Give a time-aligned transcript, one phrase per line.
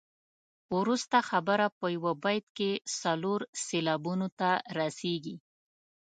[0.77, 5.35] وروسته خبره په یو بیت کې څلور سېلابونو ته رسيږي.